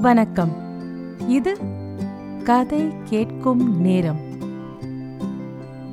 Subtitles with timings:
[0.00, 0.52] வணக்கம்.
[1.28, 1.58] இது
[2.44, 4.18] கதை கேட்கும் நேரம்.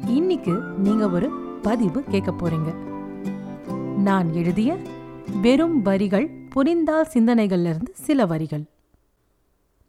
[0.08, 2.74] இன்னைக்கு நீங்க ஒரு பதிவு கேட்க போறீங்க.
[3.98, 4.78] நான் எழுதிய
[5.42, 8.64] வெறும் வரிகள் புரிந்தால் சிந்தனைகள்ல இருந்து சில வரிகள்.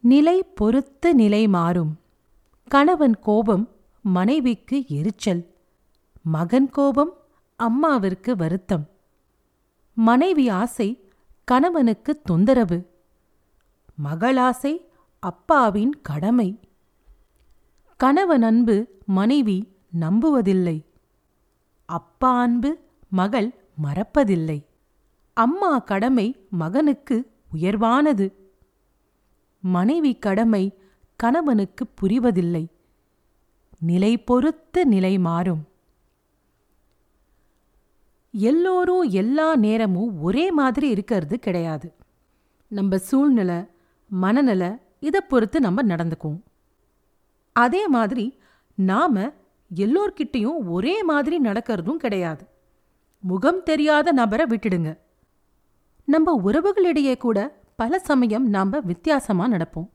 [0.00, 1.98] நிலை பொறுத்து நிலை மாறும்.
[2.68, 3.70] கணவன் கோபம்
[4.02, 5.54] மனைவிக்கு எரிச்சல்.
[6.22, 7.12] மகன் கோபம்
[7.56, 8.88] அம்மாவிற்கு வருத்தம்.
[9.94, 11.10] மனைவி ஆசை
[11.44, 12.94] கணவனுக்கு தொந்தரவு.
[14.04, 14.88] மகளாசை
[15.18, 16.60] அப்பாவின் கடமை.
[17.96, 20.84] கணவன் அன்பு மனைவி நம்புவதில்லை.
[21.86, 24.66] அப்பா அன்பு மகள் மறப்பதில்லை.
[25.32, 28.32] அம்மா கடமை மகனுக்கு உயர்வானது.
[29.60, 30.78] மனைவி கடமை
[31.16, 32.66] கணவனுக்கு புரிவதில்லை.
[33.78, 35.68] நிலை பொறுத்து நிலை மாறும்.
[38.32, 41.94] எல்லோரும் எல்லா நேரமும் ஒரே மாதிரி இருக்கிறது கிடையாது.
[42.68, 43.74] நம்ம சூழ்நிலை
[44.06, 44.70] மனநிலை
[45.00, 46.40] இதை பொறுத்து நம்ம நடந்துக்குவோம்.
[47.52, 48.38] அதே மாதிரி
[48.74, 49.32] நாம
[49.74, 52.46] எல்லோர்கிட்டையும் ஒரே மாதிரி நடக்கிறதும் கிடையாது.
[53.20, 54.98] முகம் தெரியாத நபரை விட்டுடுங்க.
[56.04, 59.88] நம்ம உறவுகளிடையே கூட பல சமயம் நாம வித்தியாசமா நடப்போம்.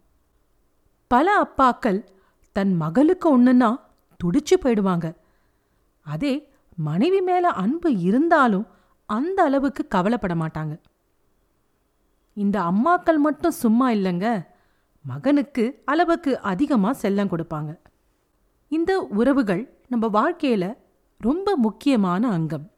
[1.08, 2.08] பல அப்பாக்கள்
[2.52, 3.76] தன் மகளுக்கு ஒண்ணுன்னா
[4.24, 5.16] துடிச்சு போயிடுவாங்க.
[6.02, 8.68] அதே மனைவி மேல அன்பு இருந்தாலும்
[9.06, 10.80] அந்த அளவுக்கு கவலைப்பட மாட்டாங்க.
[12.34, 14.46] இந்த அம்மாக்கள் மட்டும் சும்மா இல்லைங்க.
[15.02, 17.78] மகனுக்கு அளவுக்கு அதிகமாக செல்லம் கொடுப்பாங்க.
[18.70, 20.78] இந்த உறவுகள் நம்ம வாழ்க்கையில
[21.18, 22.72] ரொம்ப முக்கியமான அங்கம்.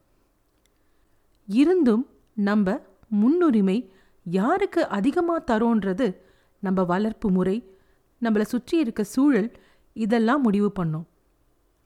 [1.45, 3.91] இருந்தும் நம்ம முன்னுரிமை
[4.23, 6.17] யாருக்கு அதிகமா தரோன்றது
[6.59, 7.77] நம்ம வளர்ப்பு முறை
[8.21, 9.51] நம்மளை சுற்றி இருக்க சூழல்
[9.93, 11.07] இதெல்லாம் முடிவு பண்ணும்.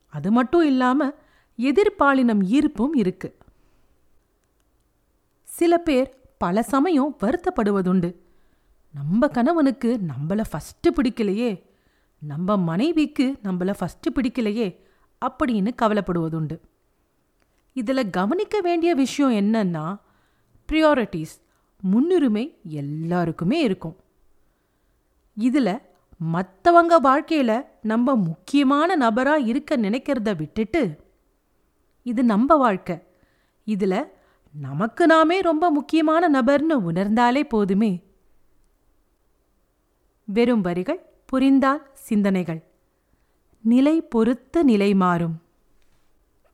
[0.09, 1.13] அது மட்டும் இல்லாம
[1.59, 3.37] எதிர்பாலினம் ஈர்ப்பும் இருக்கு.
[5.43, 8.15] சில பேர் பல சமயம் வருத்தப்படுவதுண்டு.
[8.93, 11.63] நம்ம கணவனுக்கு நம்மள ஃபஸ்ட்டு பிடிக்கலையே.
[12.19, 14.79] நம்ம மனைவிக்கு நம்மள ஃபஸ்ட்டு பிடிக்கலையே
[15.25, 16.59] அப்படின்னு கவலைப்படுவதுண்டு.
[17.73, 19.97] இதில் கவனிக்க வேண்டிய விஷயம் என்னன்னா
[20.71, 21.35] ப்ரியாரிட்டிஸ்
[21.81, 23.95] முன்னுரிமை எல்லாருக்குமே இருக்கும்.
[25.35, 25.79] இதில்
[26.33, 30.99] மற்றவங்க வாழ்க்கையில் நம்ம முக்கியமான நபராக இருக்க நினைக்கிறத விட்டுட்டு
[32.03, 33.03] இது நம்ம வாழ்க்கை.
[33.63, 34.05] இதில்
[34.53, 38.03] நமக்கு நாமே ரொம்ப முக்கியமான நபர்னு உணர்ந்தாலே போதுமே.
[40.23, 42.63] வெறும் வரிகள் புரிந்தால் சிந்தனைகள்.
[43.61, 45.41] நிலை பொறுத்து நிலை மாறும்.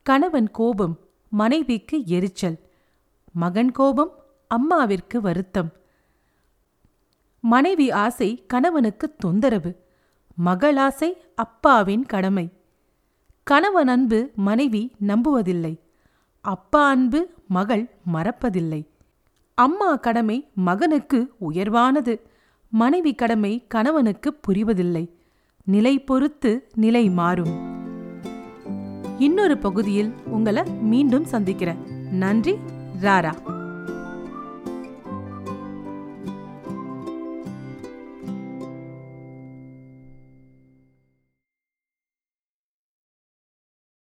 [0.02, 2.58] கணவன் கோபம் மனைவிக்கு எரிச்சல்.
[3.32, 5.72] மகன் கோபம் அம்மாவிற்கு வருத்தம்.
[7.40, 9.82] மனைவி ஆசை கணவனுக்கு தொந்தரவு.
[10.36, 12.52] மகள் ஆசை அப்பாவின் கடமை.
[13.42, 15.78] கணவன் அன்பு மனைவி நம்புவதில்லை.
[16.40, 18.86] அப்பா அன்பு மகள் மறப்பதில்லை.
[19.54, 22.20] அம்மா கடமை மகனுக்கு உயர்வானது.
[22.68, 25.08] மனைவி கடமை கணவனுக்கு புரிவதில்லை.
[25.64, 27.72] நிலை பொறுத்து நிலை மாறும்.
[29.18, 32.08] இன்னொரு பகுதியில் உங்களை மீண்டும் சந்திக்கிறேன்.
[32.10, 32.54] நன்றி
[33.02, 33.53] ராரா.